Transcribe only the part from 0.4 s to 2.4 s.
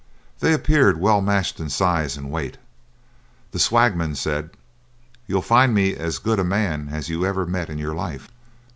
appeared well matched in size and